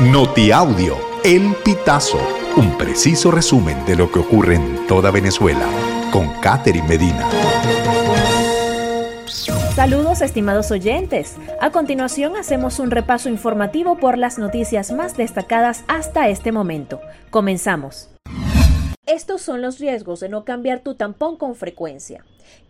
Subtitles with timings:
[0.00, 0.94] Notiaudio,
[1.24, 2.18] El Pitazo,
[2.58, 5.66] un preciso resumen de lo que ocurre en toda Venezuela,
[6.12, 7.26] con Catherine Medina.
[9.74, 11.36] Saludos estimados oyentes.
[11.62, 17.00] A continuación hacemos un repaso informativo por las noticias más destacadas hasta este momento.
[17.30, 18.10] Comenzamos.
[19.06, 22.22] Estos son los riesgos de no cambiar tu tampón con frecuencia.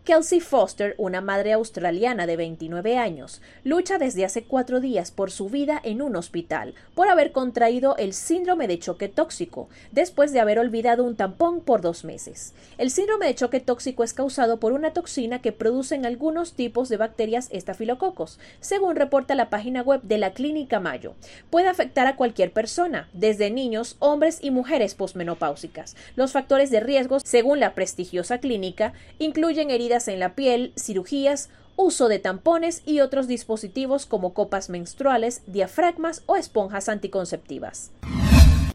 [0.07, 5.49] Kelsey Foster, una madre australiana de 29 años, lucha desde hace cuatro días por su
[5.49, 10.59] vida en un hospital por haber contraído el síndrome de choque tóxico después de haber
[10.59, 12.53] olvidado un tampón por dos meses.
[12.77, 16.95] El síndrome de choque tóxico es causado por una toxina que producen algunos tipos de
[16.95, 21.15] bacterias estafilococos, según reporta la página web de la Clínica Mayo.
[21.49, 25.95] Puede afectar a cualquier persona, desde niños, hombres y mujeres posmenopáusicas.
[26.15, 32.07] Los factores de riesgo, según la prestigiosa clínica, incluyen heridas en la piel, cirugías, uso
[32.07, 37.91] de tampones y otros dispositivos como copas menstruales, diafragmas o esponjas anticonceptivas.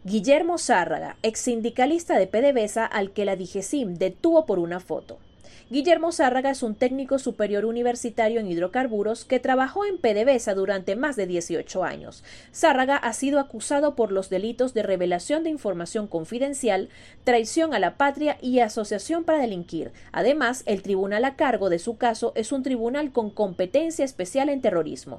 [0.04, 5.18] Guillermo Zárraga, ex sindicalista de PDVSA al que la DIGESIM detuvo por una foto.
[5.70, 11.16] Guillermo Zárraga es un técnico superior universitario en hidrocarburos que trabajó en PDVSA durante más
[11.16, 12.24] de 18 años.
[12.54, 16.88] Zárraga ha sido acusado por los delitos de revelación de información confidencial,
[17.24, 19.92] traición a la patria y asociación para delinquir.
[20.12, 24.60] Además, el tribunal a cargo de su caso es un tribunal con competencia especial en
[24.60, 25.18] terrorismo.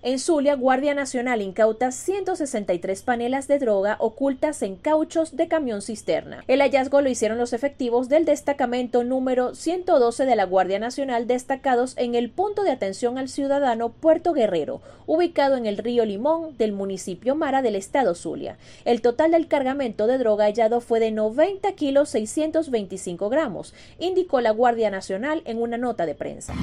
[0.00, 6.44] En Zulia, Guardia Nacional incauta 163 panelas de droga ocultas en cauchos de camión cisterna.
[6.46, 11.94] El hallazgo lo hicieron los efectivos del destacamento número 112 de la Guardia Nacional destacados
[11.96, 16.70] en el punto de atención al ciudadano Puerto Guerrero, ubicado en el río Limón del
[16.70, 18.56] municipio Mara del estado Zulia.
[18.84, 24.52] El total del cargamento de droga hallado fue de 90 kilos 625 gramos, indicó la
[24.52, 26.54] Guardia Nacional en una nota de prensa.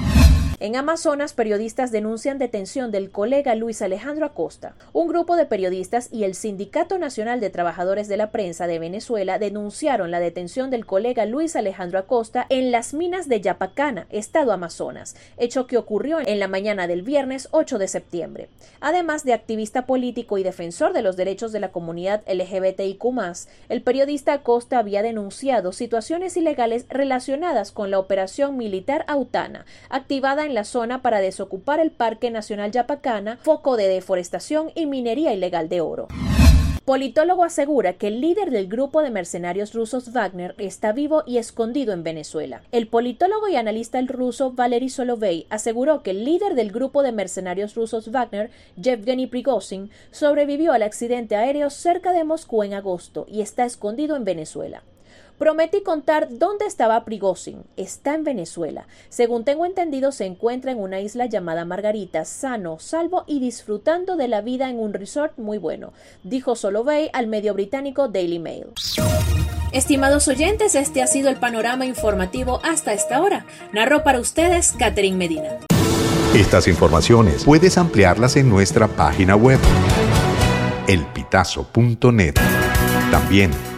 [0.58, 4.74] En Amazonas, periodistas denuncian detención del colega Luis Alejandro Acosta.
[4.94, 9.38] Un grupo de periodistas y el Sindicato Nacional de Trabajadores de la Prensa de Venezuela
[9.38, 15.14] denunciaron la detención del colega Luis Alejandro Acosta en las minas de Yapacana, estado Amazonas,
[15.36, 18.48] hecho que ocurrió en la mañana del viernes 8 de septiembre.
[18.80, 23.04] Además de activista político y defensor de los derechos de la comunidad LGBTIQ,
[23.68, 30.54] el periodista Acosta había denunciado situaciones ilegales relacionadas con la operación militar Autana, activada en
[30.54, 35.82] la zona para desocupar el Parque Nacional Yapacana, foco de deforestación y minería ilegal de
[35.82, 36.08] oro.
[36.86, 41.92] Politólogo asegura que el líder del grupo de mercenarios rusos Wagner está vivo y escondido
[41.92, 42.62] en Venezuela.
[42.70, 47.74] El politólogo y analista ruso Valery Solovey aseguró que el líder del grupo de mercenarios
[47.74, 53.64] rusos Wagner, Yevgeny Prigozhin, sobrevivió al accidente aéreo cerca de Moscú en agosto y está
[53.64, 54.84] escondido en Venezuela.
[55.38, 57.64] Prometí contar dónde estaba Prigozhin.
[57.76, 58.86] Está en Venezuela.
[59.10, 64.28] Según tengo entendido, se encuentra en una isla llamada Margarita, sano, salvo y disfrutando de
[64.28, 65.92] la vida en un resort muy bueno,
[66.24, 68.66] dijo Solovey al medio británico Daily Mail.
[69.72, 73.44] Estimados oyentes, este ha sido el panorama informativo hasta esta hora.
[73.72, 75.58] Narró para ustedes Catherine Medina.
[76.34, 79.58] Estas informaciones puedes ampliarlas en nuestra página web
[80.86, 82.34] elpitazo.net.
[83.10, 83.50] También